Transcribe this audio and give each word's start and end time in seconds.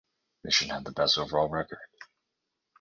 Mission 0.43 0.69
had 0.69 0.83
the 0.83 0.91
best 0.93 1.19
overall 1.19 1.47
record. 1.47 1.77